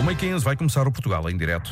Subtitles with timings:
[0.00, 1.70] Uma e 15 vai começar o Portugal em direto.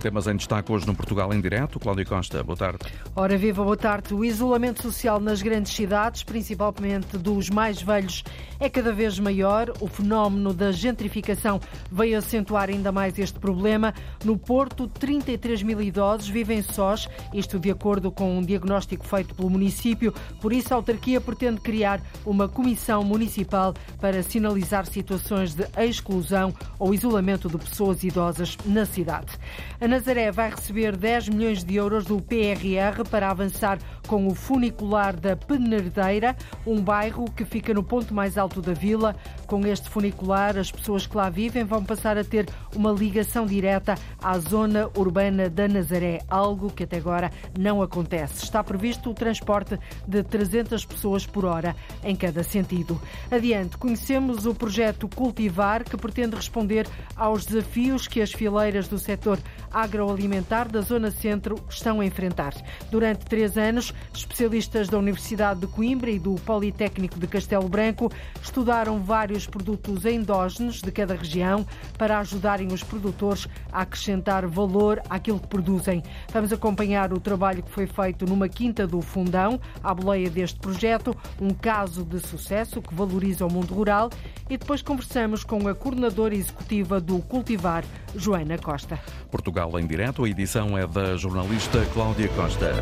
[0.00, 1.80] Temas em destaque hoje no Portugal em direto.
[1.80, 2.78] Cláudio Costa, boa tarde.
[3.16, 4.14] Ora viva, boa tarde.
[4.14, 8.22] O isolamento social nas grandes cidades, principalmente dos mais velhos,
[8.60, 9.72] é cada vez maior.
[9.80, 13.92] O fenómeno da gentrificação veio acentuar ainda mais este problema.
[14.24, 19.50] No Porto, 33 mil idosos vivem sós, isto de acordo com um diagnóstico feito pelo
[19.50, 20.14] município.
[20.40, 26.94] Por isso, a autarquia pretende criar uma comissão municipal para sinalizar situações de exclusão ou
[26.94, 29.32] isolamento de pessoas idosas na cidade.
[29.80, 35.16] A Nazaré vai receber 10 milhões de euros do PRR para avançar com o funicular
[35.16, 39.16] da Penardeira, um bairro que fica no ponto mais alto da vila.
[39.46, 43.94] Com este funicular, as pessoas que lá vivem vão passar a ter uma ligação direta
[44.22, 48.44] à zona urbana da Nazaré, algo que até agora não acontece.
[48.44, 53.00] Está previsto o transporte de 300 pessoas por hora em cada sentido.
[53.30, 56.86] Adiante, conhecemos o projeto Cultivar, que pretende responder
[57.16, 59.38] aos desafios que as fileiras do setor
[59.82, 62.54] agroalimentar da Zona Centro estão a enfrentar.
[62.90, 68.10] Durante três anos, especialistas da Universidade de Coimbra e do Politécnico de Castelo Branco
[68.42, 71.66] estudaram vários produtos endógenos de cada região
[71.96, 76.02] para ajudarem os produtores a acrescentar valor àquilo que produzem.
[76.32, 81.16] Vamos acompanhar o trabalho que foi feito numa quinta do Fundão, à boleia deste projeto,
[81.40, 84.10] um caso de sucesso que valoriza o mundo rural
[84.48, 87.84] e depois conversamos com a coordenadora executiva do Cultivar,
[88.14, 88.98] Joana Costa.
[89.30, 92.72] Portugal em direto, a edição é da jornalista Cláudia Costa.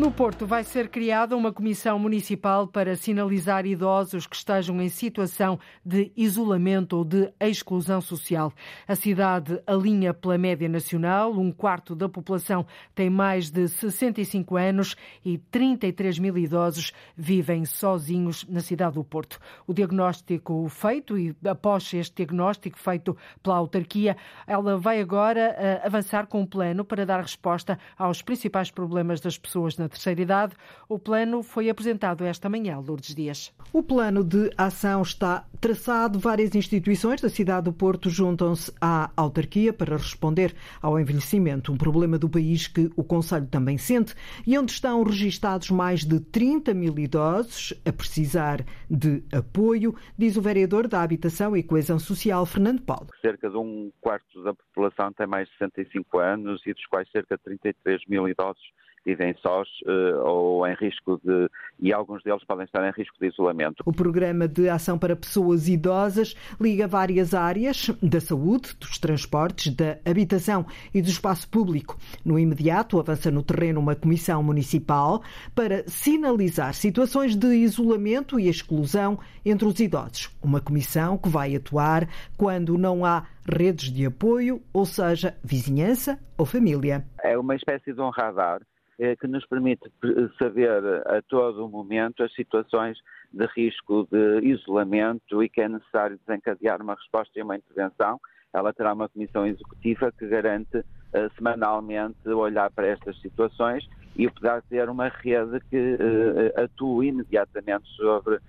[0.00, 5.60] No Porto vai ser criada uma comissão municipal para sinalizar idosos que estejam em situação
[5.84, 8.50] de isolamento ou de exclusão social.
[8.88, 14.96] A cidade alinha pela média nacional, um quarto da população tem mais de 65 anos
[15.22, 19.38] e 33 mil idosos vivem sozinhos na cidade do Porto.
[19.66, 24.16] O diagnóstico feito e após este diagnóstico feito pela autarquia,
[24.46, 29.36] ela vai agora uh, avançar com um plano para dar resposta aos principais problemas das
[29.36, 30.54] pessoas na terceira idade.
[30.88, 33.52] O plano foi apresentado esta manhã, Lourdes Dias.
[33.72, 36.18] O plano de ação está traçado.
[36.18, 42.18] Várias instituições da cidade do Porto juntam-se à autarquia para responder ao envelhecimento, um problema
[42.18, 44.14] do país que o Conselho também sente
[44.46, 50.42] e onde estão registados mais de 30 mil idosos a precisar de apoio, diz o
[50.42, 53.08] vereador da Habitação e Coesão Social, Fernando Paulo.
[53.20, 57.36] Cerca de um quarto da população tem mais de 65 anos e dos quais cerca
[57.36, 58.62] de 33 mil idosos
[59.04, 61.48] vivem sós uh, ou em risco de.
[61.78, 63.82] e alguns deles podem estar em risco de isolamento.
[63.86, 69.98] O programa de ação para pessoas idosas liga várias áreas da saúde, dos transportes, da
[70.04, 71.96] habitação e do espaço público.
[72.24, 75.22] No imediato, avança no terreno uma comissão municipal
[75.54, 80.30] para sinalizar situações de isolamento e exclusão entre os idosos.
[80.42, 86.46] Uma comissão que vai atuar quando não há redes de apoio, ou seja, vizinhança ou
[86.46, 87.04] família.
[87.22, 88.64] É uma espécie de um radar eh,
[89.18, 89.90] que nos permite
[90.38, 92.98] saber a todo momento as situações
[93.32, 98.20] de risco de isolamento e que é necessário desencadear uma resposta e uma intervenção.
[98.52, 100.84] Ela terá uma comissão executiva que garante uh,
[101.36, 108.34] semanalmente olhar para estas situações e poder ter uma rede que uh, atue imediatamente sobre
[108.36, 108.40] uh,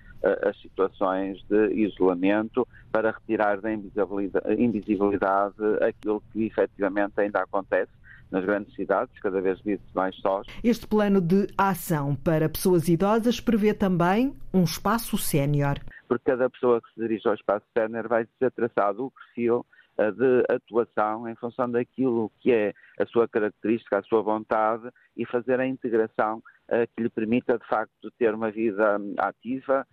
[0.48, 7.92] as situações de isolamento para retirar da invisibilidade, invisibilidade aquilo que efetivamente ainda acontece
[8.32, 10.46] nas grandes cidades, cada vez vive mais sós.
[10.64, 15.78] Este plano de ação para pessoas idosas prevê também um espaço sénior.
[16.08, 19.64] Porque cada pessoa que se dirige ao espaço sénior vai ser traçado o perfil
[19.98, 25.26] eh, de atuação em função daquilo que é a sua característica, a sua vontade e
[25.26, 29.86] fazer a integração eh, que lhe permita, de facto, ter uma vida hum, ativa,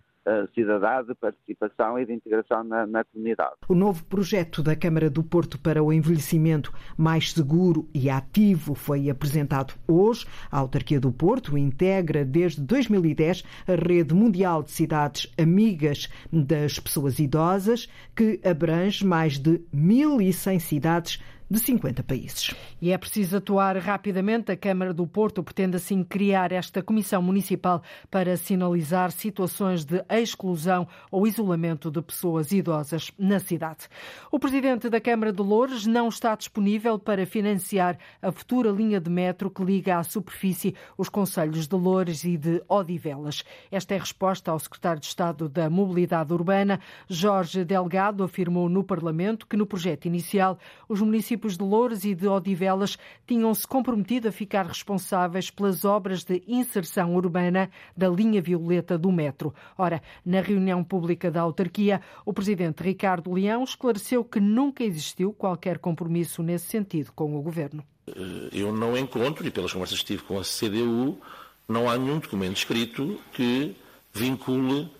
[0.54, 3.54] cidadã, de participação e de integração na, na, comunidade.
[3.68, 9.08] O novo projeto da Câmara do Porto para o envelhecimento mais seguro e ativo foi
[9.08, 10.26] apresentado hoje.
[10.50, 17.18] A autarquia do Porto integra desde 2010 a rede mundial de cidades amigas das pessoas
[17.18, 22.54] idosas, que abrange mais de 1.100 cidades de 50 países.
[22.80, 24.52] E é preciso atuar rapidamente.
[24.52, 30.86] A Câmara do Porto pretende assim criar esta Comissão Municipal para sinalizar situações de exclusão
[31.10, 33.88] ou isolamento de pessoas idosas na cidade.
[34.30, 39.10] O Presidente da Câmara de Loures não está disponível para financiar a futura linha de
[39.10, 43.42] metro que liga à superfície os Conselhos de Loures e de Odivelas.
[43.72, 48.84] Esta é a resposta ao Secretário de Estado da Mobilidade Urbana, Jorge Delgado, afirmou no
[48.84, 50.56] Parlamento que no projeto inicial
[50.88, 56.22] os municípios municípios de Louros e de Odivelas tinham-se comprometido a ficar responsáveis pelas obras
[56.22, 59.54] de inserção urbana da linha violeta do metro.
[59.78, 65.78] Ora, na reunião pública da autarquia, o presidente Ricardo Leão esclareceu que nunca existiu qualquer
[65.78, 67.82] compromisso nesse sentido com o governo.
[68.06, 71.18] Eh, eu não encontro, e pelas conversas que tive com a CDU,
[71.66, 73.74] não há nenhum documento escrito que
[74.12, 74.90] vincule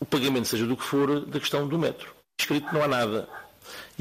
[0.00, 2.12] o pagamento, seja do que for, da questão do metro.
[2.40, 3.28] Escrito não há nada.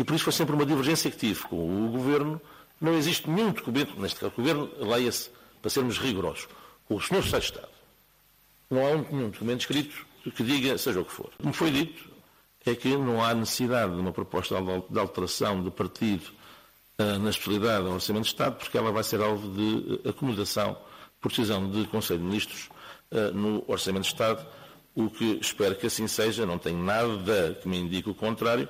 [0.02, 2.42] E por isso foi sempre uma divergência que tive com o Governo.
[2.82, 5.30] Não existe nenhum documento, neste caso, o Governo, leia-se,
[5.62, 6.48] para sermos rigorosos,
[6.90, 7.22] o Sr.
[7.22, 7.70] Secretário de Estado.
[8.68, 11.30] Não há nenhum documento escrito que diga, seja o que for.
[11.38, 12.10] O que foi dito
[12.66, 14.56] é que não há necessidade de uma proposta
[14.90, 16.32] de alteração de partido
[16.98, 20.76] uh, na especialidade do Orçamento de Estado, porque ela vai ser alvo de acomodação
[21.20, 22.70] por decisão de Conselho de Ministros
[23.12, 24.48] uh, no Orçamento de Estado
[24.96, 28.68] o que espero que assim seja, não tenho nada que me indique o contrário.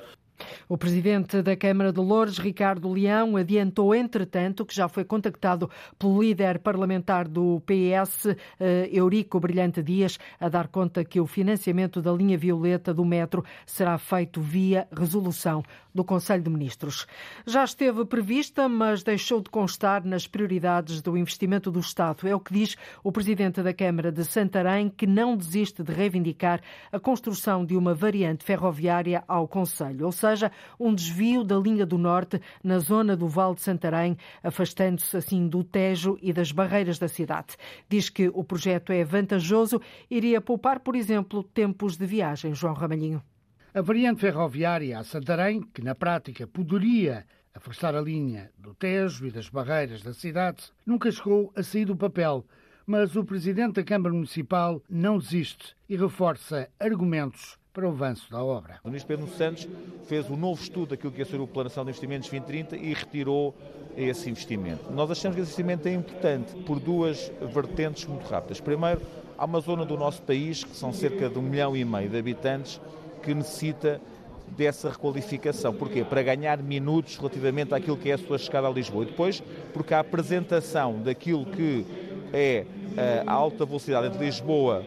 [0.67, 6.21] O presidente da Câmara de Lourdes, Ricardo Leão, adiantou, entretanto, que já foi contactado pelo
[6.21, 12.11] líder parlamentar do PS, eh, Eurico Brilhante Dias, a dar conta que o financiamento da
[12.11, 15.63] linha violeta do metro será feito via resolução
[15.93, 17.05] do Conselho de Ministros.
[17.45, 22.27] Já esteve prevista, mas deixou de constar nas prioridades do investimento do Estado.
[22.27, 26.61] É o que diz o presidente da Câmara de Santarém, que não desiste de reivindicar
[26.91, 30.40] a construção de uma variante ferroviária ao Conselho, ou seja,
[30.79, 35.63] um desvio da linha do Norte na zona do Vale de Santarém, afastando-se assim do
[35.63, 37.57] Tejo e das barreiras da cidade.
[37.89, 42.55] Diz que o projeto é vantajoso, iria poupar, por exemplo, tempos de viagem.
[42.55, 43.21] João Ramalhinho.
[43.73, 49.31] A variante ferroviária a Santarém, que na prática poderia afastar a linha do Tejo e
[49.31, 52.45] das barreiras da cidade, nunca chegou a sair do papel.
[52.85, 58.43] Mas o presidente da Câmara Municipal não desiste e reforça argumentos para o avanço da
[58.43, 58.79] obra.
[58.83, 59.67] O ministro Pedro Santos
[60.05, 63.55] fez um novo estudo daquilo que é ser o Nacional de Investimentos 2030 e retirou
[63.95, 64.91] esse investimento.
[64.91, 68.59] Nós achamos que esse investimento é importante por duas vertentes muito rápidas.
[68.59, 69.01] Primeiro,
[69.37, 72.17] há uma zona do nosso país, que são cerca de um milhão e meio de
[72.17, 72.81] habitantes,
[73.23, 74.01] que necessita
[74.49, 75.73] dessa requalificação.
[75.73, 76.03] Porquê?
[76.03, 79.03] Para ganhar minutos relativamente àquilo que é a sua chegada a Lisboa.
[79.03, 79.41] E depois,
[79.73, 81.85] porque a apresentação daquilo que
[82.33, 82.65] é
[82.97, 84.85] eh, a alta velocidade entre Lisboa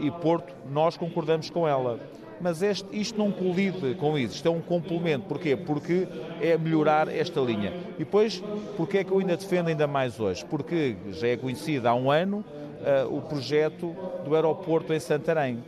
[0.00, 1.98] e Porto, nós concordamos com ela.
[2.40, 5.26] Mas este, isto não colide com isso, isto é um complemento.
[5.26, 5.56] Porquê?
[5.56, 6.06] Porque
[6.40, 7.72] é melhorar esta linha.
[7.96, 8.42] E depois,
[8.76, 10.44] porquê é que eu ainda defendo ainda mais hoje?
[10.44, 12.44] Porque já é conhecido há um ano
[12.78, 13.94] uh, o projeto
[14.24, 15.62] do aeroporto em Santarém.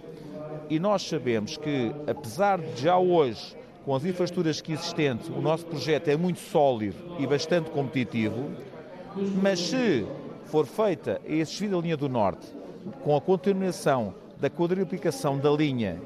[0.68, 5.66] E nós sabemos que, apesar de já hoje, com as infraestruturas que existentes, o nosso
[5.66, 8.48] projeto é muito sólido e bastante competitivo,
[9.42, 10.06] mas se
[10.44, 12.59] for feita esse desvio da linha do Norte
[13.03, 16.00] com a continuação da quadruplicação da linha,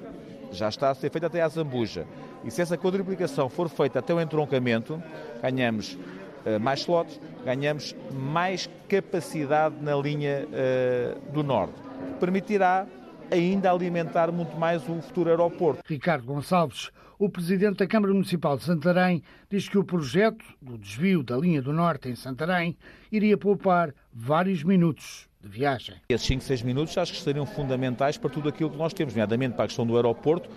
[0.53, 2.07] já está a ser feita até à Zambuja,
[2.45, 5.03] e se essa quadruplicação for feita até o entroncamento,
[5.41, 11.75] ganhamos uh, mais slots, ganhamos mais capacidade na linha uh, do Norte,
[12.21, 12.87] permitirá
[13.31, 15.83] ainda alimentar muito mais o futuro aeroporto.
[15.87, 21.23] Ricardo Gonçalves, o presidente da Câmara Municipal de Santarém, diz que o projeto do desvio
[21.23, 22.77] da linha do Norte em Santarém
[23.11, 25.95] iria poupar vários minutos de viagem.
[26.09, 29.55] Esses 5, 6 minutos acho que seriam fundamentais para tudo aquilo que nós temos, nomeadamente
[29.55, 30.49] para a questão do aeroporto.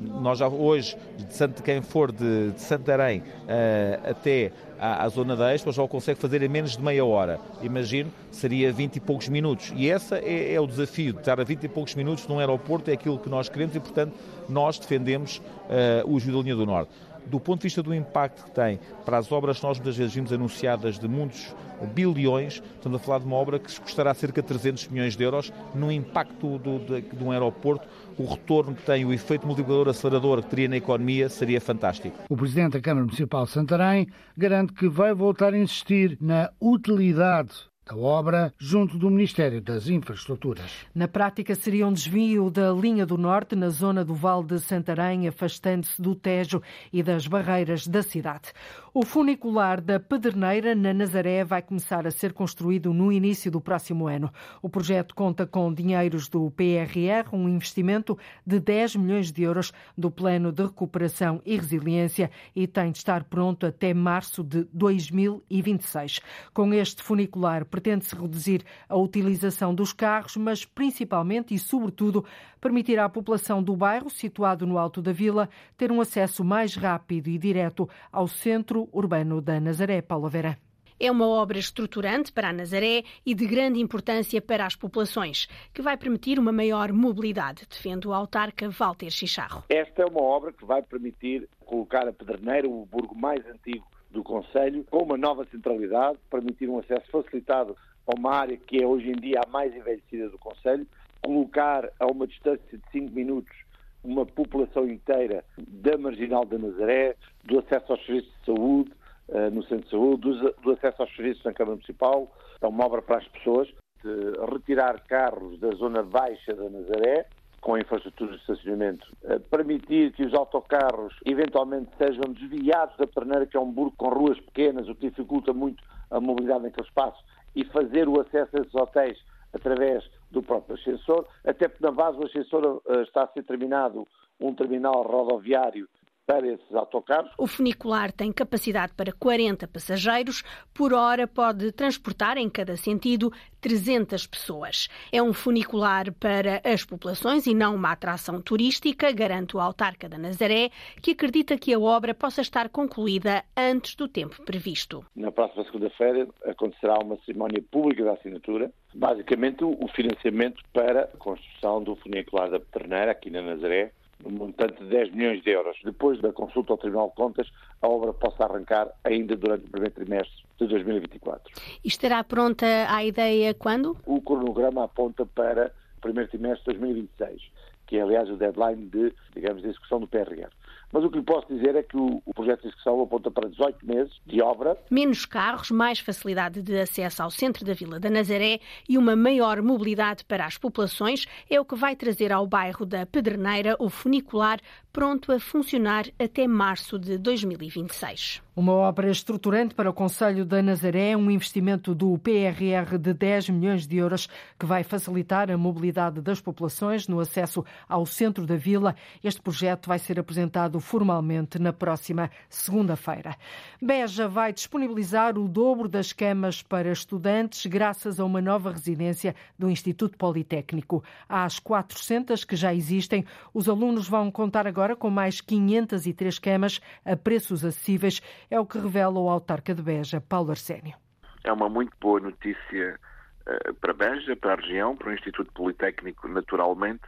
[0.00, 5.54] Nós já hoje, de quem for de, de Santarém uh, até à, à, zona da
[5.54, 7.38] Expo, já o consegue fazer em menos de meia hora.
[7.62, 9.72] Imagino, seria 20 e poucos minutos.
[9.76, 12.90] E esse é, é o desafio, de estar a 20 e poucos minutos num aeroporto,
[12.90, 14.14] é aquilo que nós queremos e, portanto,
[14.48, 16.90] nós defendemos uh, o Linha do Norte
[17.26, 20.14] do ponto de vista do impacto que tem para as obras que nós muitas vezes
[20.14, 21.54] vimos anunciadas de muitos
[21.94, 25.52] bilhões, estamos a falar de uma obra que custará cerca de 300 milhões de euros,
[25.74, 30.42] no impacto do, de, de um aeroporto, o retorno que tem, o efeito multiplicador acelerador
[30.42, 32.16] que teria na economia seria fantástico.
[32.28, 37.73] O Presidente da Câmara Municipal de Santarém garante que vai voltar a insistir na utilidade
[37.86, 40.86] da obra junto do Ministério das Infraestruturas.
[40.94, 45.28] Na prática, seria um desvio da linha do norte na zona do Vale de Santarém,
[45.28, 46.62] afastando-se do Tejo
[46.92, 48.52] e das barreiras da cidade.
[48.96, 54.06] O funicular da Pederneira, na Nazaré, vai começar a ser construído no início do próximo
[54.06, 54.32] ano.
[54.62, 60.12] O projeto conta com dinheiros do PRR, um investimento de 10 milhões de euros do
[60.12, 66.20] Plano de Recuperação e Resiliência e tem de estar pronto até março de 2026.
[66.52, 72.24] Com este funicular, pretende-se reduzir a utilização dos carros, mas principalmente e sobretudo
[72.64, 77.28] permitir à população do bairro, situado no alto da vila, ter um acesso mais rápido
[77.28, 80.00] e direto ao centro urbano da Nazaré.
[80.00, 80.56] Paulo Vera.
[80.98, 85.82] É uma obra estruturante para a Nazaré e de grande importância para as populações, que
[85.82, 89.64] vai permitir uma maior mobilidade, defende o autarca Walter Chicharro.
[89.68, 94.22] Esta é uma obra que vai permitir colocar a Pedreneira, o burgo mais antigo do
[94.22, 99.10] Conselho, com uma nova centralidade, permitir um acesso facilitado a uma área que é hoje
[99.10, 100.86] em dia a mais envelhecida do Conselho,
[101.24, 103.64] colocar a uma distância de 5 minutos
[104.04, 108.92] uma população inteira da Marginal da Nazaré, do acesso aos serviços de saúde,
[109.28, 113.00] uh, no centro de saúde, do, acesso aos serviços na Câmara Municipal, é uma obra
[113.00, 113.68] para as pessoas,
[114.02, 117.26] de retirar carros da zona baixa da Nazaré,
[117.62, 119.10] com infraestrutura de estacionamento,
[119.50, 124.38] permitir que os autocarros eventualmente sejam desviados da Perneira, que é um burgo com ruas
[124.38, 127.24] pequenas, o que dificulta muito a mobilidade naquele espaço,
[127.56, 129.18] e fazer o acesso a esses hotéis
[129.54, 134.06] através do próprio ascensor, até porque na base do ascensor uh, está a ser terminado
[134.40, 135.88] um terminal rodoviário
[136.26, 137.30] para esses autocarros.
[137.38, 140.42] O funicular tem capacidade para 40 passageiros.
[140.72, 144.88] Por hora pode transportar em cada sentido 300 pessoas.
[145.12, 150.18] É um funicular para as populações e não uma atração turística, garante o autarca da
[150.18, 155.04] Nazaré, que acredita que a obra possa estar concluída antes do tempo previsto.
[155.14, 161.82] Na próxima segunda-feira acontecerá uma cerimónia pública da assinatura basicamente o financiamento para a construção
[161.82, 163.92] do funicular da Peterneira, aqui na Nazaré,
[164.24, 165.76] no montante de 10 milhões de euros.
[165.84, 167.48] Depois da consulta ao Tribunal de Contas,
[167.80, 171.52] a obra possa arrancar ainda durante o primeiro trimestre de 2024.
[171.84, 173.96] E estará pronta a ideia quando?
[174.06, 177.42] O cronograma aponta para o primeiro trimestre de 2026,
[177.86, 180.48] que é, aliás, o deadline de, digamos, de execução do PRR.
[180.94, 183.48] Mas o que lhe posso dizer é que o, o projeto de execução aponta para
[183.48, 184.78] 18 meses de obra.
[184.88, 189.60] Menos carros, mais facilidade de acesso ao centro da Vila da Nazaré e uma maior
[189.60, 194.60] mobilidade para as populações é o que vai trazer ao bairro da Pedreneira o funicular
[194.92, 198.40] pronto a funcionar até março de 2026.
[198.54, 203.84] Uma obra estruturante para o Conselho da Nazaré, um investimento do PRR de 10 milhões
[203.84, 208.94] de euros que vai facilitar a mobilidade das populações no acesso ao centro da vila.
[209.24, 213.34] Este projeto vai ser apresentado formalmente na próxima segunda-feira.
[213.82, 219.68] Beja vai disponibilizar o dobro das camas para estudantes graças a uma nova residência do
[219.68, 221.02] Instituto Politécnico.
[221.28, 227.16] Às 400 que já existem, os alunos vão contar agora com mais 503 camas a
[227.16, 230.94] preços acessíveis é o que revela o autarca de Beja, Paulo Arsénio.
[231.42, 232.98] É uma muito boa notícia
[233.46, 237.04] uh, para Beja, para a região, para o Instituto Politécnico, naturalmente,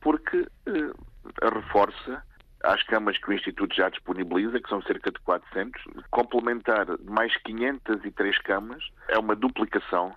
[0.00, 1.12] porque uh,
[1.42, 2.22] reforça
[2.62, 8.38] as camas que o Instituto já disponibiliza, que são cerca de 400, complementar mais 503
[8.38, 10.14] camas, é uma duplicação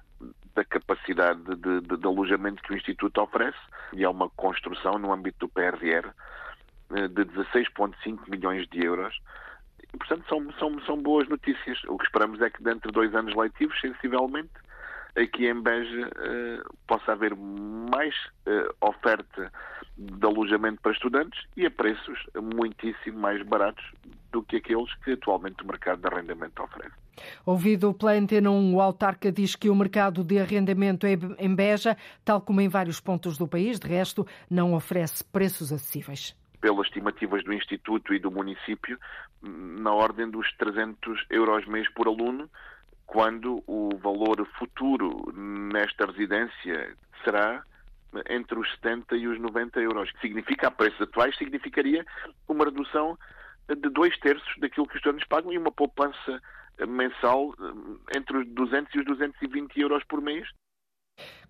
[0.54, 3.58] da capacidade de, de, de, alojamento que o Instituto oferece.
[3.94, 6.10] E é uma construção no âmbito do PRR
[6.92, 9.20] eh, de 16,5 milhões de euros.
[9.98, 11.84] Portanto, são, são, são boas notícias.
[11.88, 14.52] O que esperamos é que dentro de dois anos leitivos, sensivelmente,
[15.15, 18.13] aqui em Beja uh, possa haver mais
[18.48, 19.51] uh, oferta
[19.98, 23.84] de alojamento para estudantes e a preços muitíssimo mais baratos
[24.31, 26.95] do que aqueles que atualmente o mercado de arrendamento oferece.
[27.45, 31.95] Ouvido pela Antena 1, o autarca diz que o mercado de arrendamento em Beja,
[32.25, 37.43] tal como em vários pontos do país, de resto, não oferece preços acessíveis pelas estimativas
[37.43, 38.98] do Instituto e do município,
[39.43, 42.50] na ordem dos 300 euros mês por aluno,
[43.05, 47.63] quando o valor futuro nesta residência será
[48.29, 50.12] entre os 70 e os 90 euros.
[50.12, 52.05] Que significa, a preços atuais, significaria
[52.47, 53.17] uma redução
[53.67, 56.41] de dois terços daquilo que os estudantes pagam e uma poupança
[56.88, 57.53] mensal
[58.15, 60.47] entre os 200 e os 220 euros por mês.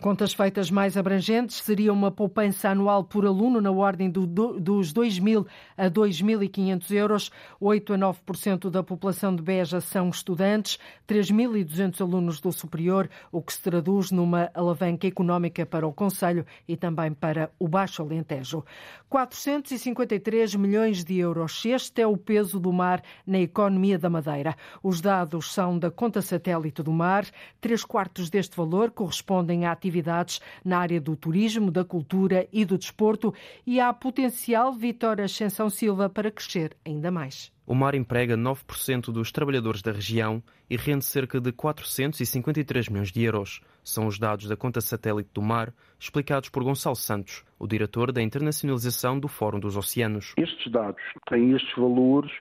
[0.01, 4.93] Contas feitas mais abrangentes seria uma poupança anual por aluno na ordem do, do, dos
[4.93, 5.45] 2.000
[5.77, 7.31] a 2.500 euros.
[7.59, 13.53] 8 a 9% da população de Beja são estudantes, 3.200 alunos do superior, o que
[13.53, 18.63] se traduz numa alavanca económica para o Conselho e também para o Baixo Alentejo.
[19.09, 21.63] 453 milhões de euros.
[21.65, 24.55] Este é o peso do mar na economia da Madeira.
[24.83, 27.25] Os dados são da conta satélite do mar.
[27.61, 32.77] Três quartos deste valor correspondem a atividades na área do turismo, da cultura e do
[32.77, 33.33] desporto
[33.65, 37.53] e há potencial, Vitória Ascensão Silva, para crescer ainda mais.
[37.67, 43.23] O mar emprega 9% dos trabalhadores da região e rende cerca de 453 milhões de
[43.23, 43.61] euros.
[43.83, 48.21] São os dados da conta satélite do mar, explicados por Gonçalo Santos, o diretor da
[48.21, 50.33] internacionalização do Fórum dos Oceanos.
[50.37, 52.31] Estes dados têm estes valores,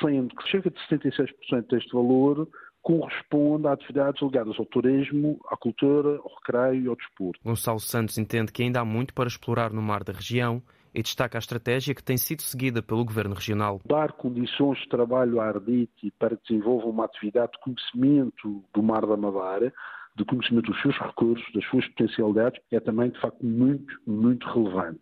[0.00, 2.48] sendo que cerca de 76% deste valor
[2.82, 7.40] corresponde a atividades ligadas ao turismo, à cultura, ao recreio e ao desporto.
[7.44, 10.60] Gonçalo Santos entende que ainda há muito para explorar no mar da região
[10.94, 13.80] e destaca a estratégia que tem sido seguida pelo Governo Regional.
[13.86, 19.06] Dar condições de trabalho à Ardite para que desenvolva uma atividade de conhecimento do Mar
[19.06, 19.72] da Madeira,
[20.14, 25.00] de conhecimento dos seus recursos, das suas potencialidades, é também, de facto, muito, muito relevante.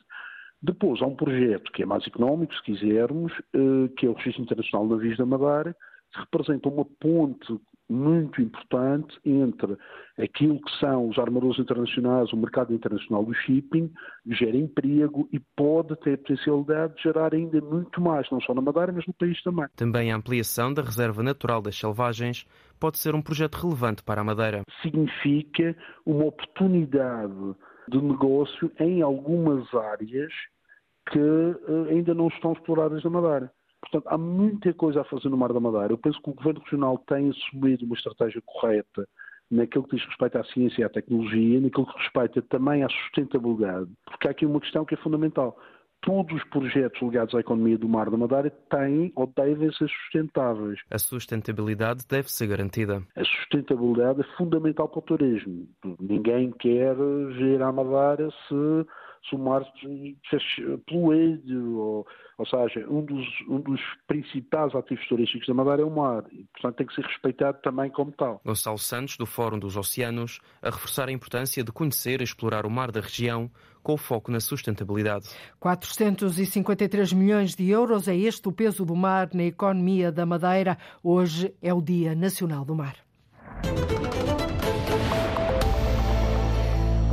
[0.63, 4.43] Depois, há um projeto que é mais económico, se quisermos, eh, que é o Registro
[4.43, 5.75] Internacional de Navios da Madeira,
[6.15, 7.59] representa uma ponte
[7.91, 9.77] muito importante entre
[10.19, 13.93] aquilo que são os armadores internacionais, o mercado internacional do shipping,
[14.27, 18.93] gera emprego e pode ter potencialidade de gerar ainda muito mais, não só na Madeira,
[18.93, 19.67] mas no país também.
[19.77, 22.47] Também a ampliação da Reserva Natural das Selvagens
[22.79, 24.63] pode ser um projeto relevante para a Madeira.
[24.83, 27.55] Significa uma oportunidade
[27.89, 30.33] de negócio em algumas áreas
[31.11, 33.53] que eh, ainda não estão exploradas na Madeira.
[33.81, 35.93] Portanto, há muita coisa a fazer no Mar da Madeira.
[35.93, 39.09] Eu penso que o Governo Regional tem assumido uma estratégia correta
[39.51, 43.91] naquilo que diz respeito à ciência e à tecnologia, naquilo que respeita também à sustentabilidade,
[44.05, 45.59] porque há aqui uma questão que é fundamental.
[46.03, 50.81] Todos os projetos ligados à economia do Mar da Madeira têm ou devem ser sustentáveis.
[50.91, 53.03] A sustentabilidade deve ser garantida.
[53.15, 55.69] A sustentabilidade é fundamental para o turismo.
[56.01, 56.97] Ninguém quer
[57.37, 58.87] gerar a Madeira se
[59.29, 62.07] se o mar tivesse poluído, ou,
[62.39, 66.45] ou seja, um dos, um dos principais ativos turísticos da Madeira é o mar, e
[66.53, 68.41] portanto tem que ser respeitado também como tal.
[68.45, 72.71] Gonçalo Santos, do Fórum dos Oceanos, a reforçar a importância de conhecer e explorar o
[72.71, 73.51] mar da região,
[73.83, 75.29] com foco na sustentabilidade.
[75.59, 80.77] 453 milhões de euros é este o peso do mar na economia da Madeira.
[81.03, 82.97] Hoje é o Dia Nacional do Mar.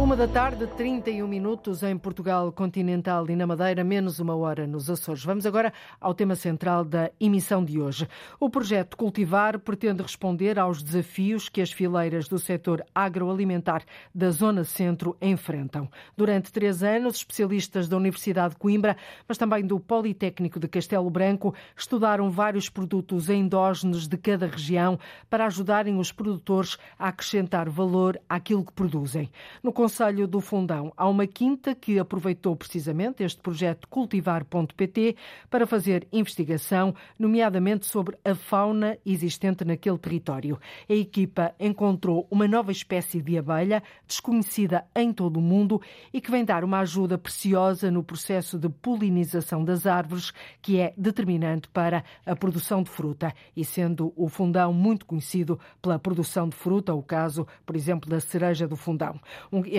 [0.07, 4.89] Uma da tarde, 31 minutos em Portugal continental e na Madeira, menos uma hora nos
[4.89, 5.21] Açores.
[5.21, 8.07] Vamos agora ao tema central da emissão de hoje.
[8.39, 13.83] O projeto Cultivar pretende responder aos desafios que as fileiras do setor agroalimentar
[14.15, 15.89] da Zona Centro enfrentam.
[16.15, 18.95] Durante três anos, especialistas da Universidade de Coimbra,
[19.27, 24.97] mas também do Politécnico de Castelo Branco, estudaram vários produtos endógenos de cada região
[25.29, 29.29] para ajudarem os produtores a acrescentar valor àquilo que produzem.
[29.61, 35.15] No Conselho do Fundão há uma quinta que aproveitou precisamente este projeto Cultivar.pt
[35.49, 40.59] para fazer investigação, nomeadamente sobre a fauna existente naquele território.
[40.87, 45.81] A equipa encontrou uma nova espécie de abelha desconhecida em todo o mundo
[46.13, 50.93] e que vem dar uma ajuda preciosa no processo de polinização das árvores, que é
[50.95, 53.33] determinante para a produção de fruta.
[53.55, 58.19] E sendo o Fundão muito conhecido pela produção de fruta, o caso, por exemplo, da
[58.19, 59.19] cereja do Fundão.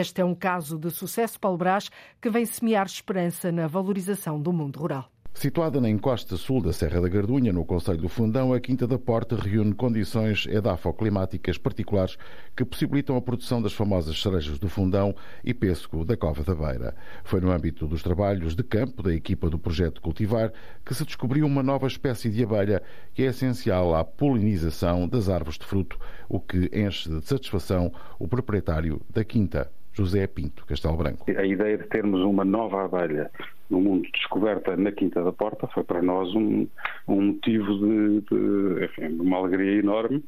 [0.08, 4.50] Este é um caso de sucesso, Paulo Brás, que vem semear esperança na valorização do
[4.54, 5.12] mundo rural.
[5.34, 8.98] Situada na encosta sul da Serra da Gardunha, no Conselho do Fundão, a Quinta da
[8.98, 12.16] Porta reúne condições edafoclimáticas particulares
[12.56, 16.96] que possibilitam a produção das famosas cerejas do Fundão e pêssego da Cova da Beira.
[17.22, 20.50] Foi no âmbito dos trabalhos de campo da equipa do projeto Cultivar
[20.86, 25.58] que se descobriu uma nova espécie de abelha que é essencial à polinização das árvores
[25.58, 25.98] de fruto,
[26.30, 29.70] o que enche de satisfação o proprietário da Quinta.
[29.98, 31.26] José Pinto, Castelo Branco.
[31.28, 33.30] A ideia de termos uma nova abelha
[33.68, 36.68] no mundo descoberta na Quinta da Porta foi para nós um,
[37.08, 40.22] um motivo de, de, enfim, uma alegria enorme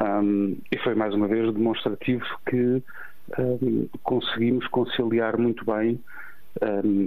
[0.00, 2.82] um, e foi mais uma vez demonstrativo que
[3.38, 6.00] um, conseguimos conciliar muito bem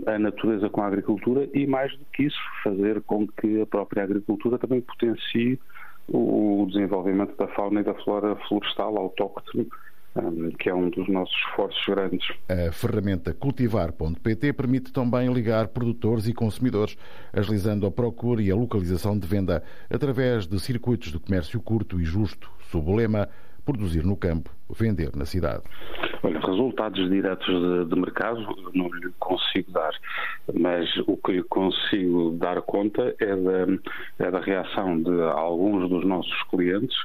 [0.07, 4.03] a natureza com a agricultura e, mais do que isso, fazer com que a própria
[4.03, 5.59] agricultura também potencie
[6.07, 9.67] o desenvolvimento da fauna e da flora florestal autóctone
[10.59, 12.27] que é um dos nossos esforços grandes.
[12.47, 16.97] A ferramenta cultivar.pt permite também ligar produtores e consumidores,
[17.33, 22.05] agilizando a procura e a localização de venda através de circuitos de comércio curto e
[22.05, 23.27] justo, sob o lema
[23.65, 25.63] produzir no campo, vender na cidade.
[26.21, 28.39] Olha, resultados diretos de, de, mercado
[28.73, 29.91] não lhe consigo dar,
[30.53, 36.05] mas o que lhe consigo dar conta é da, é da reação de alguns dos
[36.05, 36.95] nossos clientes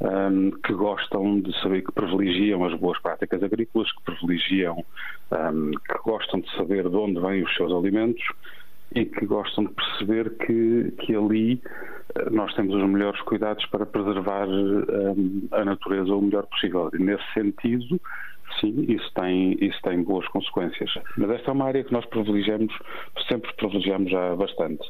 [0.00, 4.84] um, que gostam de saber que privilegiam as boas práticas agrícolas, que privilegiam,
[5.30, 8.24] um, que gostam de saber de onde vêm os seus alimentos
[8.94, 11.60] e que gostam de perceber que, que ali
[12.14, 16.90] eh, nós temos os melhores cuidados para preservar um, a natureza o melhor possível.
[16.92, 18.00] E nesse sentido,
[18.60, 20.90] sim, isso tem, isso tem boas consequências.
[21.16, 22.74] Mas esta é uma área que nós privilegiamos,
[23.28, 24.82] sempre privilegiamos já bastante.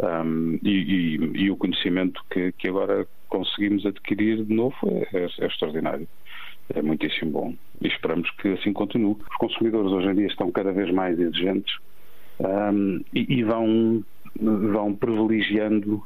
[0.00, 5.28] Um, e, e, e, o conhecimento que, que agora conseguimos adquirir de novo é, é,
[5.40, 6.06] é extraordinário.
[6.72, 9.16] É muitíssimo bom e esperamos que assim continue.
[9.30, 11.76] Os consumidores hoje em dia estão cada vez mais exigentes
[12.40, 14.02] um, e, e, vão,
[14.40, 16.02] vão privilegiando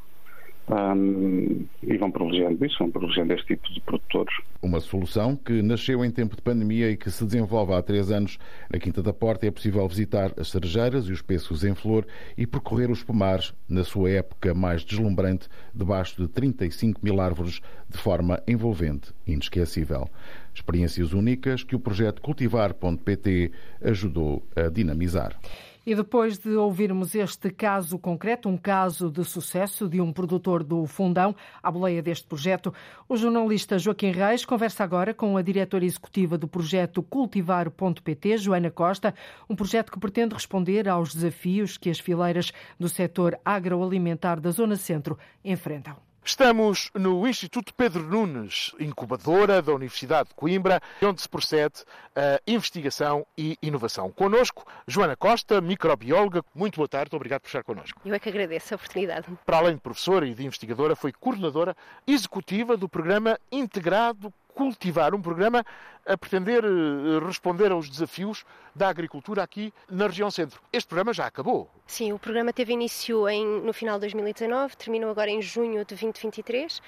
[0.69, 4.33] um, e vão privilegiando isso, vão privilegiando este tipo de produtores.
[4.61, 8.37] Uma solução que nasceu em tempo de pandemia e que se desenvolve há três anos.
[8.71, 12.05] Na Quinta da Porta é possível visitar as cerejeiras e os pêssegos em flor
[12.37, 17.97] e percorrer os pomares na sua época mais deslumbrante, debaixo de 35 mil árvores, de
[17.97, 20.07] forma envolvente e inesquecível.
[20.53, 23.51] Experiências únicas que o projeto Cultivar.pt
[23.81, 25.39] ajudou a dinamizar.
[25.85, 30.85] E depois de ouvirmos este caso concreto, um caso de sucesso de um produtor do
[30.85, 32.73] Fundão, à boleia deste projeto,
[33.07, 39.13] o jornalista Joaquim Reis conversa agora com a diretora executiva do projeto Cultivar.pt, Joana Costa,
[39.49, 44.75] um projeto que pretende responder aos desafios que as fileiras do setor agroalimentar da Zona
[44.75, 46.08] Centro enfrentam.
[46.29, 51.83] Estamos no Instituto Pedro Nunes, incubadora da Universidade de Coimbra, onde se procede
[52.15, 54.11] a investigação e inovação.
[54.11, 56.43] Conosco, Joana Costa, microbióloga.
[56.53, 57.99] Muito boa tarde, obrigado por estar connosco.
[58.05, 59.25] Eu é que agradeço a oportunidade.
[59.43, 65.21] Para além de professora e de investigadora, foi coordenadora executiva do programa integrado cultivar um
[65.21, 65.65] programa
[66.09, 68.43] a pretender eh, responder aos desafios
[68.75, 70.61] da agricultura aqui na região centro.
[70.73, 71.69] Este programa já acabou.
[71.85, 75.85] Sim, o programa teve início em, no final de 2019, terminou agora em junho de
[75.85, 76.81] 2023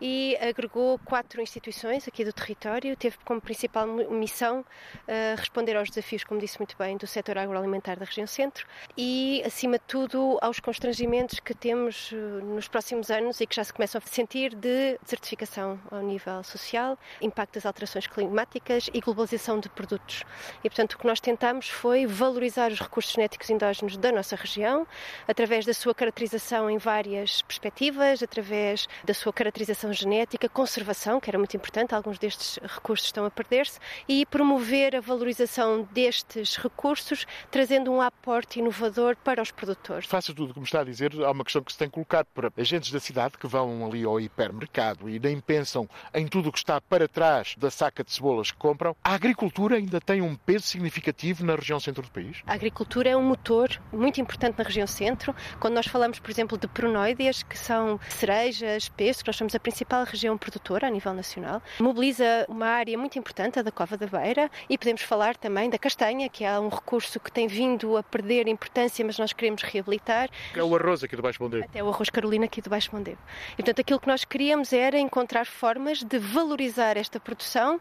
[0.00, 2.96] e agregou quatro instituições aqui do território.
[2.96, 7.98] Teve como principal missão uh, responder aos desafios, como disse muito bem, do setor agroalimentar
[7.98, 13.40] da região centro e, acima de tudo, aos constrangimentos que temos uh, nos próximos anos
[13.40, 18.06] e que já se começam a sentir de desertificação ao nível social, impacto das alterações
[18.08, 20.24] climáticas e globalização de produtos.
[20.62, 24.86] E, portanto, o que nós tentamos foi valorizar os recursos genéticos endógenos da nossa região,
[25.26, 31.38] através da sua caracterização em várias perspectivas, através da sua caracterização genética, conservação, que era
[31.38, 37.90] muito importante, alguns destes recursos estão a perder-se, e promover a valorização destes recursos, trazendo
[37.90, 40.06] um aporte inovador para os produtores.
[40.06, 42.90] Faça tudo como está a dizer, há uma questão que se tem colocado para agentes
[42.90, 46.80] da cidade que vão ali ao hipermercado e nem pensam em tudo o que está
[46.80, 48.94] para trás da saca de cebolas compram.
[49.02, 52.42] A agricultura ainda tem um peso significativo na região centro do país?
[52.46, 55.34] A agricultura é um motor muito importante na região centro.
[55.58, 60.04] Quando nós falamos, por exemplo, de peronóideas, que são cerejas, pêssego, nós somos a principal
[60.04, 64.50] região produtora a nível nacional, mobiliza uma área muito importante, a da Cova da Beira,
[64.68, 68.48] e podemos falar também da castanha, que é um recurso que tem vindo a perder
[68.48, 70.28] importância, mas nós queremos reabilitar.
[70.54, 71.64] É o arroz aqui do Baixo Mondego.
[71.64, 73.18] Até o arroz Carolina aqui do Baixo Mondego.
[73.52, 77.80] E, portanto, aquilo que nós queríamos era encontrar formas de valorizar esta produção,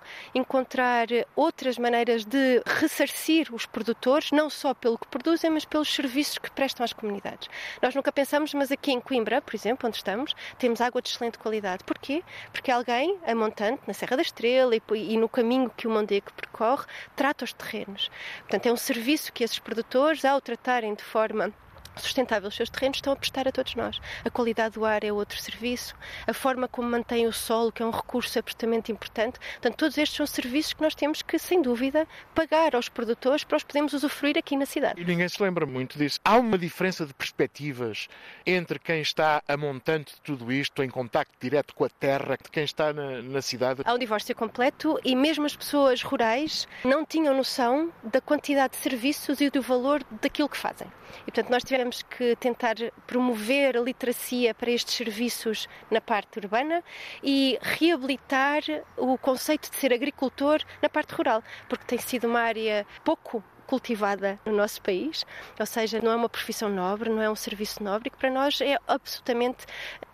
[0.57, 6.39] encontrar outras maneiras de ressarcir os produtores, não só pelo que produzem, mas pelos serviços
[6.39, 7.47] que prestam às comunidades.
[7.79, 11.37] Nós nunca pensamos, mas aqui em Coimbra, por exemplo, onde estamos, temos água de excelente
[11.37, 11.83] qualidade.
[11.83, 12.23] Porquê?
[12.51, 16.33] Porque alguém, a montante, na Serra da Estrela e, e no caminho que o Mondego
[16.33, 18.09] percorre, trata os terrenos.
[18.39, 21.53] Portanto, é um serviço que esses produtores, ao tratarem de forma
[21.99, 23.99] sustentável os seus terrenos estão a prestar a todos nós.
[24.23, 27.85] A qualidade do ar é outro serviço, a forma como mantém o solo, que é
[27.85, 29.39] um recurso absolutamente importante.
[29.53, 33.57] Portanto, todos estes são serviços que nós temos que, sem dúvida, pagar aos produtores para
[33.57, 35.01] os podermos usufruir aqui na cidade.
[35.01, 36.19] E ninguém se lembra muito disso.
[36.23, 38.07] Há uma diferença de perspectivas
[38.45, 42.49] entre quem está a montante de tudo isto, em contacto direto com a terra, de
[42.51, 43.81] quem está na, na cidade?
[43.85, 48.79] Há um divórcio completo e mesmo as pessoas rurais não tinham noção da quantidade de
[48.79, 50.87] serviços e do valor daquilo que fazem.
[51.21, 56.37] E, portanto, nós tivemos temos que tentar promover a literacia para estes serviços na parte
[56.37, 56.83] urbana
[57.23, 58.61] e reabilitar
[58.97, 64.37] o conceito de ser agricultor na parte rural, porque tem sido uma área pouco cultivada
[64.45, 65.25] no nosso país,
[65.57, 68.59] ou seja, não é uma profissão nobre, não é um serviço nobre, que para nós
[68.59, 69.65] é absolutamente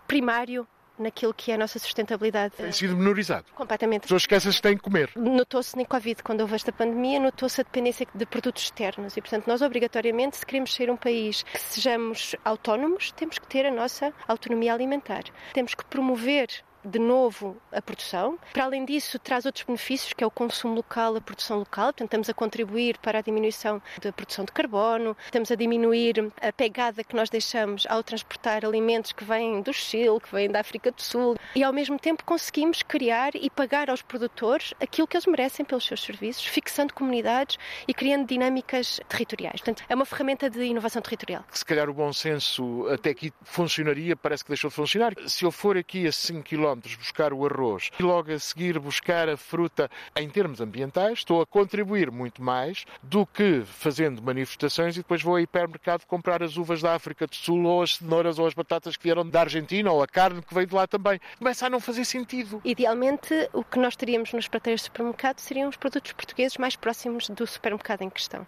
[0.06, 0.66] primário
[0.98, 2.54] naquilo que é a nossa sustentabilidade.
[2.56, 3.46] Tem sido menorizado.
[3.54, 4.02] Completamente.
[4.02, 5.10] As pessoas esquecem que têm que comer.
[5.16, 9.46] Notou-se na Covid, quando houve esta pandemia, notou-se a dependência de produtos externos e, portanto,
[9.46, 14.12] nós obrigatoriamente, se queremos ser um país que sejamos autónomos, temos que ter a nossa
[14.26, 15.24] autonomia alimentar.
[15.52, 16.48] Temos que promover
[16.84, 18.38] de novo a produção.
[18.52, 21.86] Para além disso, traz outros benefícios, que é o consumo local, a produção local.
[21.86, 26.52] Portanto, estamos a contribuir para a diminuição da produção de carbono, estamos a diminuir a
[26.52, 30.90] pegada que nós deixamos ao transportar alimentos que vêm do Chile, que vêm da África
[30.90, 31.36] do Sul.
[31.54, 35.84] E, ao mesmo tempo, conseguimos criar e pagar aos produtores aquilo que eles merecem pelos
[35.84, 37.56] seus serviços, fixando comunidades
[37.88, 39.60] e criando dinâmicas territoriais.
[39.60, 41.44] Portanto, é uma ferramenta de inovação territorial.
[41.50, 45.14] Se calhar o bom senso até aqui funcionaria, parece que deixou de funcionar.
[45.26, 49.28] Se eu for aqui a 5 km buscar o arroz e logo a seguir buscar
[49.28, 55.00] a fruta em termos ambientais, estou a contribuir muito mais do que fazendo manifestações e
[55.00, 58.46] depois vou ao hipermercado comprar as uvas da África do Sul ou as cenouras ou
[58.46, 61.20] as batatas que vieram da Argentina ou a carne que veio de lá também.
[61.38, 62.60] Começa a não fazer sentido.
[62.64, 67.28] Idealmente, o que nós teríamos nos prateiros de supermercado seriam os produtos portugueses mais próximos
[67.28, 68.46] do supermercado em questão.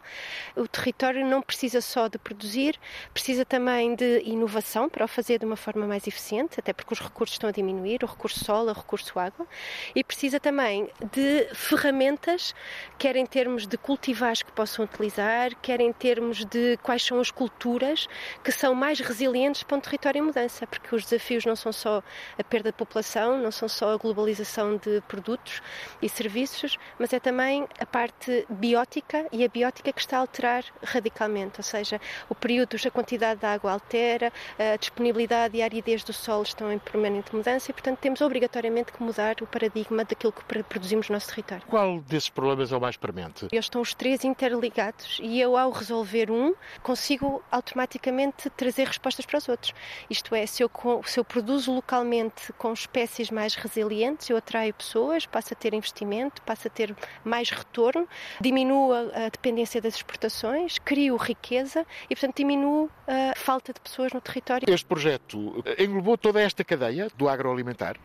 [0.55, 2.79] O território não precisa só de produzir,
[3.13, 7.01] precisa também de inovação para o fazer de uma forma mais eficiente, até porque os
[7.01, 9.47] recursos estão a diminuir, o recurso solo, recurso água,
[9.95, 12.55] e precisa também de ferramentas,
[12.99, 17.31] quer em termos de cultivares que possam utilizar, quer em termos de quais são as
[17.31, 18.09] culturas
[18.43, 22.03] que são mais resilientes para um território em mudança, porque os desafios não são só
[22.39, 25.63] a perda de população, não são só a globalização de produtos
[26.01, 30.65] e serviços, mas é também a parte biótica e a biótica que está a alterar
[30.83, 36.05] radicalmente, ou seja, o período, a quantidade de água altera, a disponibilidade e a aridez
[36.05, 40.33] do solo estão em permanente mudança e, portanto, temos obrigatoriamente que mudar o paradigma daquilo
[40.33, 41.67] que produzimos no nosso território.
[41.67, 43.49] Qual desses problemas é o mais premente?
[43.51, 49.39] Eles estão os três interligados e eu, ao resolver um, consigo automaticamente trazer respostas para
[49.39, 49.75] os outros.
[50.09, 50.71] Isto é, se eu,
[51.05, 56.41] se eu produzo localmente com espécies mais resilientes, eu atraio pessoas, passo a ter investimento,
[56.43, 58.07] passo a ter mais retorno,
[58.41, 64.21] diminuo a dependência das exportações, crio riqueza e, portanto, diminuo a falta de pessoas no
[64.21, 64.73] território.
[64.73, 67.96] Este projeto englobou toda esta cadeia do agroalimentar?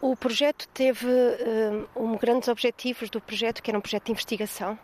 [0.00, 4.78] O projeto teve uh, um grandes objetivos do projeto, que era um projeto de investigação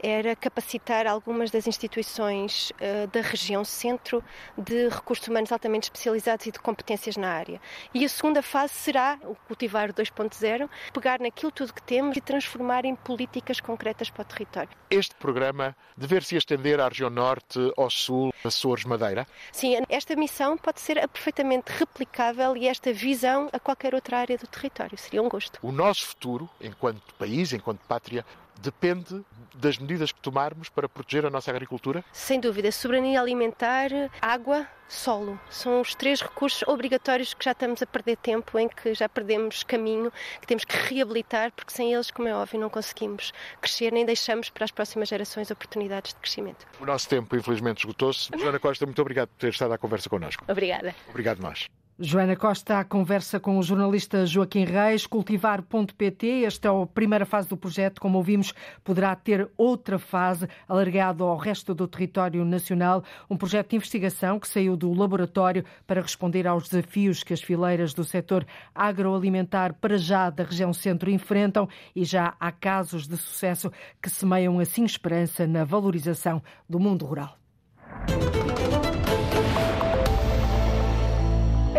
[0.00, 4.22] era capacitar algumas das instituições eh, da região centro
[4.56, 7.60] de recursos humanos altamente especializados e de competências na área.
[7.92, 12.84] E a segunda fase será o cultivar 2.0, pegar naquilo tudo que temos e transformar
[12.84, 14.70] em políticas concretas para o território.
[14.90, 19.26] Este programa dever-se estender à região norte, ao sul, Açores, Madeira?
[19.50, 24.46] Sim, esta missão pode ser perfeitamente replicável e esta visão a qualquer outra área do
[24.46, 24.96] território.
[24.96, 25.58] Seria um gosto.
[25.62, 28.24] O nosso futuro, enquanto país, enquanto pátria,
[28.60, 32.04] depende das medidas que tomarmos para proteger a nossa agricultura?
[32.12, 32.70] Sem dúvida.
[32.70, 33.90] Soberania alimentar,
[34.20, 35.38] água, solo.
[35.50, 39.62] São os três recursos obrigatórios que já estamos a perder tempo, em que já perdemos
[39.62, 44.04] caminho, que temos que reabilitar, porque sem eles, como é óbvio, não conseguimos crescer nem
[44.04, 46.66] deixamos para as próximas gerações oportunidades de crescimento.
[46.80, 48.30] O nosso tempo, infelizmente, esgotou-se.
[48.38, 50.44] Joana Costa, muito obrigado por ter estado à conversa connosco.
[50.48, 50.94] Obrigada.
[51.08, 51.68] Obrigado nós.
[51.98, 56.44] Joana Costa, a conversa com o jornalista Joaquim Reis, cultivar.pt.
[56.44, 58.52] Esta é a primeira fase do projeto, como ouvimos,
[58.84, 63.02] poderá ter outra fase alargada ao resto do território nacional.
[63.30, 67.94] Um projeto de investigação que saiu do laboratório para responder aos desafios que as fileiras
[67.94, 73.72] do setor agroalimentar para já da região centro enfrentam e já há casos de sucesso
[74.02, 77.38] que semeiam assim esperança na valorização do mundo rural.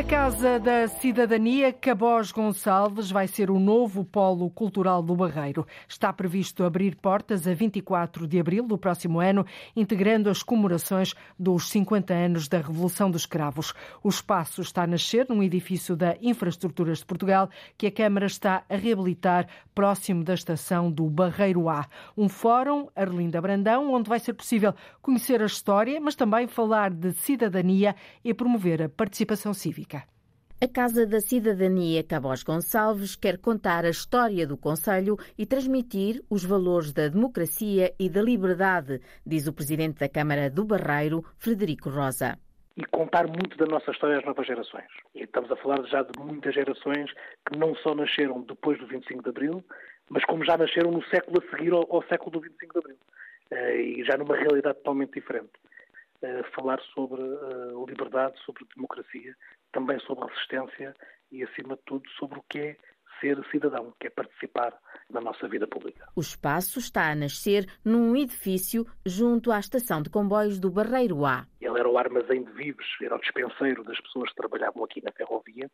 [0.07, 5.67] Casa da Cidadania Cabós Gonçalves vai ser o novo polo cultural do Barreiro.
[5.85, 11.69] Está previsto abrir portas a 24 de abril do próximo ano, integrando as comemorações dos
[11.69, 13.73] 50 anos da Revolução dos Cravos.
[14.01, 18.63] O espaço está a nascer num edifício da Infraestruturas de Portugal que a Câmara está
[18.69, 21.85] a reabilitar próximo da estação do Barreiro A.
[22.17, 27.11] Um fórum, Arlinda Brandão, onde vai ser possível conhecer a história, mas também falar de
[27.11, 27.93] cidadania
[28.23, 29.96] e promover a participação cívica.
[30.59, 36.43] A Casa da Cidadania Cabós Gonçalves quer contar a história do Conselho e transmitir os
[36.43, 42.39] valores da democracia e da liberdade, diz o Presidente da Câmara do Barreiro, Frederico Rosa.
[42.75, 44.87] E contar muito da nossa história às novas gerações.
[45.13, 47.11] E estamos a falar já de muitas gerações
[47.47, 49.63] que não só nasceram depois do 25 de Abril,
[50.09, 52.97] mas como já nasceram no século a seguir ao, ao século do 25 de Abril.
[53.51, 55.51] Uh, e já numa realidade totalmente diferente.
[56.23, 59.35] Uh, falar sobre uh, liberdade, sobre democracia,
[59.77, 60.95] também sobre resistência
[61.31, 62.77] e, acima de tudo, sobre o que é
[63.21, 64.73] ser cidadão, que é participar
[65.07, 66.07] da nossa vida pública.
[66.15, 71.45] O espaço está a nascer num edifício junto à estação de comboios do Barreiro A.
[71.61, 75.11] Ele era o armazém de víveres, era o dispenseiro das pessoas que trabalhavam aqui na
[75.11, 75.69] ferrovia,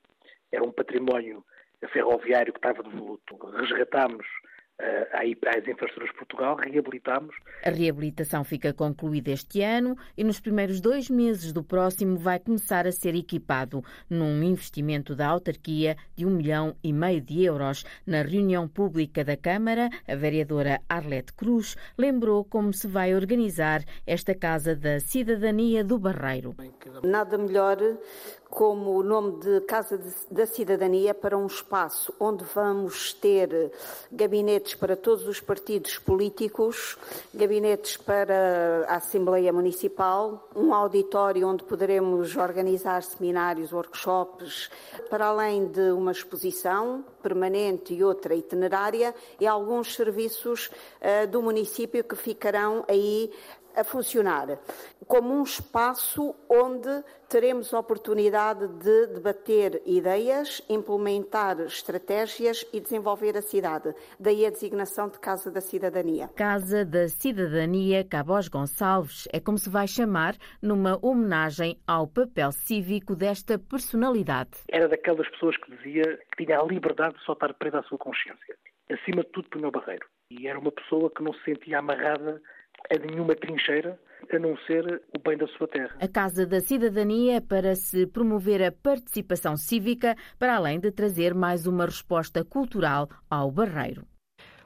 [0.51, 1.43] era um património
[1.91, 3.37] ferroviário que estava devoluto.
[3.57, 4.25] Resgatámos
[5.13, 7.35] às infraestruturas de Portugal, reabilitamos.
[7.63, 12.85] A reabilitação fica concluída este ano e nos primeiros dois meses do próximo vai começar
[12.87, 17.85] a ser equipado num investimento da autarquia de um milhão e meio de euros.
[18.05, 24.35] Na reunião pública da Câmara, a vereadora Arlete Cruz lembrou como se vai organizar esta
[24.35, 26.55] Casa da Cidadania do Barreiro.
[27.03, 27.77] Nada melhor
[28.53, 33.71] como o nome de Casa da Cidadania para um espaço onde vamos ter
[34.11, 36.95] gabinetes para todos os partidos políticos,
[37.33, 44.69] gabinetes para a Assembleia Municipal, um auditório onde poderemos organizar seminários, workshops,
[45.09, 50.69] para além de uma exposição permanente e outra itinerária, e alguns serviços
[51.01, 53.31] uh, do município que ficarão aí
[53.75, 54.59] a funcionar
[55.07, 63.41] como um espaço onde teremos a oportunidade de debater ideias, implementar estratégias e desenvolver a
[63.41, 63.93] cidade.
[64.19, 66.29] Daí a designação de Casa da Cidadania.
[66.36, 73.15] Casa da Cidadania Cabos Gonçalves é como se vai chamar numa homenagem ao papel cívico
[73.15, 74.51] desta personalidade.
[74.69, 78.55] Era daquelas pessoas que dizia que tinha a liberdade de soltar presa à sua consciência.
[78.91, 80.05] Acima de tudo, punha o barreiro.
[80.29, 82.41] E era uma pessoa que não se sentia amarrada
[82.89, 83.99] a nenhuma trincheira
[84.31, 85.95] a não ser o bem da sua terra.
[85.99, 91.33] A Casa da Cidadania é para se promover a participação cívica, para além de trazer
[91.33, 94.05] mais uma resposta cultural ao Barreiro.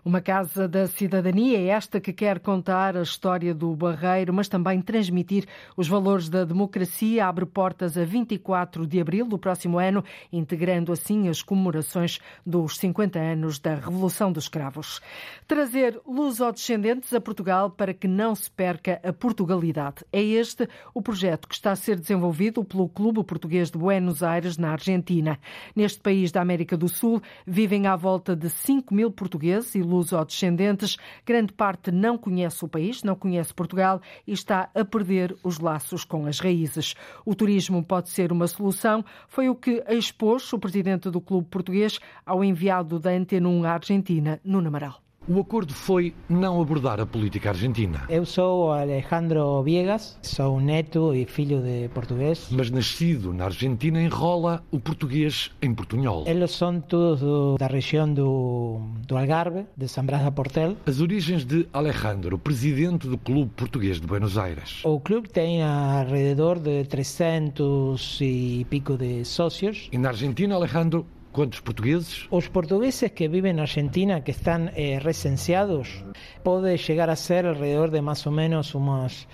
[0.07, 4.81] Uma Casa da Cidadania é esta que quer contar a história do Barreiro, mas também
[4.81, 7.25] transmitir os valores da democracia.
[7.25, 13.19] Abre portas a 24 de abril do próximo ano, integrando assim as comemorações dos 50
[13.19, 15.01] anos da Revolução dos Escravos.
[15.45, 20.05] Trazer luso-descendentes a Portugal para que não se perca a Portugalidade.
[20.13, 24.57] É este o projeto que está a ser desenvolvido pelo Clube Português de Buenos Aires,
[24.57, 25.37] na Argentina.
[25.75, 30.97] Neste país da América do Sul, vivem à volta de 5 mil portugueses e luso-descendentes.
[31.25, 36.03] Grande parte não conhece o país, não conhece Portugal e está a perder os laços
[36.03, 36.95] com as raízes.
[37.25, 41.99] O turismo pode ser uma solução, foi o que expôs o presidente do Clube Português
[42.25, 45.06] ao enviado da Antena 1 à Argentina, Nuno Amaral.
[45.29, 48.05] O acordo foi não abordar a política argentina.
[48.07, 52.47] Eu sou Alejandro Viegas, sou neto e filho de português.
[52.49, 56.23] Mas nascido na Argentina enrola o português em portunhol.
[56.25, 60.77] Eles são todos do, da região do, do Algarve, de San Blas de Portel.
[60.85, 64.79] As origens de Alejandro, presidente do Clube Português de Buenos Aires.
[64.85, 69.89] O clube tem alrededor de 300 e pico de sócios.
[69.91, 71.05] E na Argentina, Alejandro,
[71.37, 72.25] Quantos portugueses?
[72.31, 76.03] Os portugueses que vivem na Argentina, que estão eh, recenseados,
[76.43, 79.27] pode chegar a ser alrededor de mais ou menos umas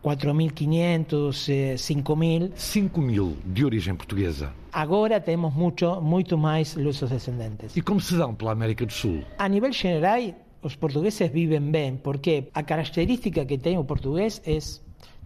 [0.00, 2.52] 4.500, 5.000.
[2.54, 4.52] 5.000 de origem portuguesa.
[4.72, 7.76] Agora temos muito, muito mais lusos descendentes.
[7.76, 9.24] E como se dão pela América do Sul?
[9.36, 10.20] A nível geral,
[10.62, 14.58] os portugueses vivem bem, porque a característica que tem o português é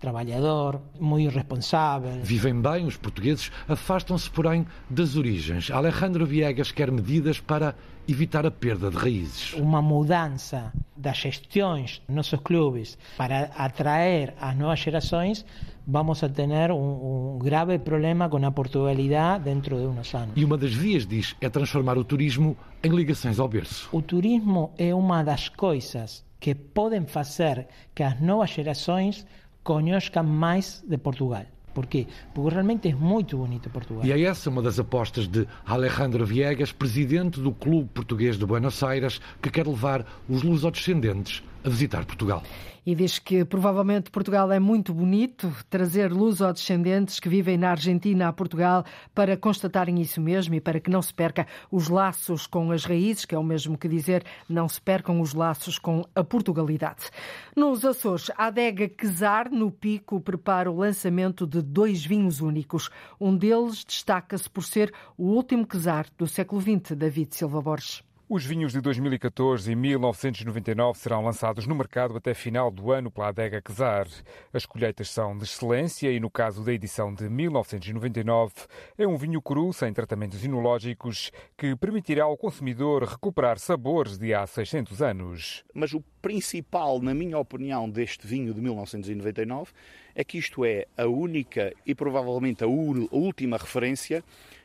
[0.02, 2.20] trabalhador, muito responsável.
[2.24, 5.70] Vivem bem os portugueses, afastam-se, porém, das origens.
[5.70, 9.54] Alejandro Viegas quer medidas para evitar a perda de raízes.
[9.54, 15.46] Uma mudança das gestões dos nossos clubes para atrair as novas gerações,
[15.86, 20.32] vamos a ter um, um, grave problema com a Portugalidade dentro de uns anos.
[20.34, 23.88] E uma das vias, diz, é transformar o turismo em ligações ao berço.
[23.92, 29.24] O turismo é uma das coisas que podem fazer que as novas gerações
[29.62, 31.46] conozcan mais de Portugal.
[31.74, 32.06] Por quê?
[32.34, 34.04] Porque realmente é muito bonito Portugal.
[34.04, 38.82] E é essa uma das apostas de Alejandro Viegas, presidente do Clube Português de Buenos
[38.82, 42.42] Aires, que quer levar os lusodescendentes a visitar Portugal
[42.84, 47.70] e diz que provavelmente Portugal é muito bonito, trazer luz aos descendentes que vivem na
[47.70, 52.46] Argentina a Portugal para constatarem isso mesmo e para que não se perca os laços
[52.46, 56.04] com as raízes, que é o mesmo que dizer não se percam os laços com
[56.14, 57.10] a Portugalidade.
[57.56, 62.90] Nos Açores, a adega Quesar, no Pico, prepara o lançamento de dois vinhos únicos.
[63.20, 68.02] Um deles destaca-se por ser o último Quesar do século XX, David Silva Borges.
[68.34, 73.28] Os vinhos de 2014 e 1999 serão lançados no mercado até final do ano pela
[73.28, 74.08] adega Quesar.
[74.54, 78.54] As colheitas são de excelência e, no caso da edição de 1999,
[78.96, 84.46] é um vinho cru sem tratamentos inológicos que permitirá ao consumidor recuperar sabores de há
[84.46, 85.62] 600 anos.
[85.74, 89.72] Mas o principal, na minha opinião, deste vinho de 1999
[90.14, 94.24] é que isto é a única e provavelmente a última referência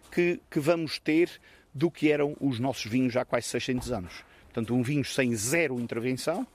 [0.09, 1.29] que, que vamos ter
[1.77, 4.23] do que eram os nossos vinhos há quase 600 anos.
[4.45, 6.45] Portanto, um vinho sem zero intervenção,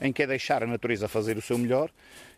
[0.00, 1.90] em que é deixar a natureza fazer o seu melhor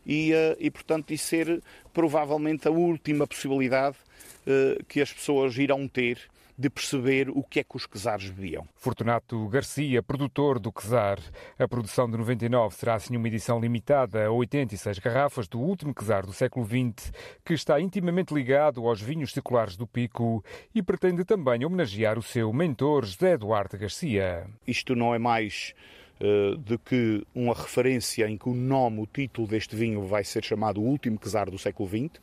[0.07, 3.98] e, uh, e portanto, isso ser provavelmente a última possibilidade
[4.46, 6.18] uh, que as pessoas irão ter
[6.60, 8.68] de perceber o que é que os quesares bebiam.
[8.74, 11.18] Fortunato Garcia, produtor do quesar.
[11.58, 16.26] A produção de 99 será assim uma edição limitada a 86 garrafas do último quesar
[16.26, 20.44] do século XX, que está intimamente ligado aos vinhos seculares do Pico
[20.74, 24.46] e pretende também homenagear o seu mentor José Eduardo Garcia.
[24.66, 25.72] Isto não é mais
[26.20, 30.44] uh, do que uma referência em que o nome, o título deste vinho vai ser
[30.44, 32.20] chamado O Último Quesar do século XX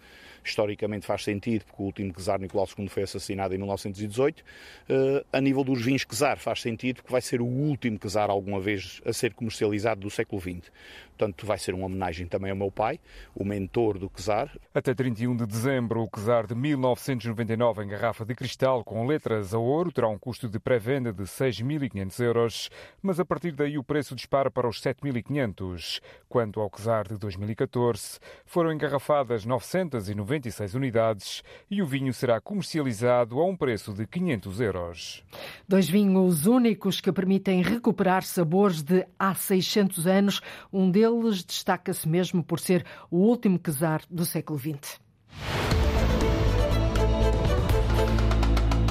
[0.49, 4.41] historicamente faz sentido, porque o último czar Nicolau II foi assassinado em 1918.
[4.41, 8.59] Uh, a nível dos vinhos czar faz sentido, porque vai ser o último czar alguma
[8.59, 10.71] vez a ser comercializado do século XX.
[11.17, 12.99] Portanto, vai ser uma homenagem também ao meu pai,
[13.33, 14.55] o mentor do Czar.
[14.71, 19.57] Até 31 de dezembro, o Czar de 1999 em garrafa de cristal com letras a
[19.57, 22.69] ouro terá um custo de pré-venda de 6.500 euros,
[23.01, 26.01] mas a partir daí o preço dispara para os 7.500.
[26.29, 33.45] Quanto ao Czar de 2014, foram engarrafadas 996 unidades e o vinho será comercializado a
[33.45, 35.23] um preço de 500 euros.
[35.67, 40.41] Dois vinhos únicos que permitem recuperar sabores de há 600 anos.
[40.71, 44.99] Um deles deles destaca-se mesmo por ser o último casar do século XX.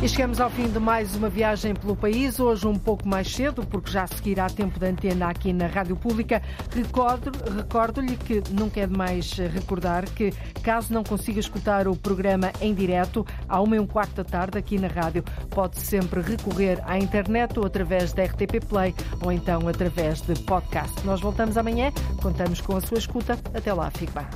[0.06, 3.66] E chegamos ao fim de mais uma viagem pelo país, hoje um pouco mais cedo,
[3.66, 6.40] porque já seguirá tempo de antena aqui na Rádio Pública.
[6.72, 10.30] Recordo-lhe recordo que nunca é demais recordar que,
[10.62, 14.56] caso não consiga escutar o programa em direto, à uma e um quarto da tarde
[14.56, 19.66] aqui na rádio, pode sempre recorrer à internet ou através da RTP Play ou então
[19.66, 21.04] através de podcast.
[21.04, 21.90] Nós voltamos amanhã,
[22.22, 23.36] contamos com a sua escuta.
[23.52, 24.26] Até lá, fique bem.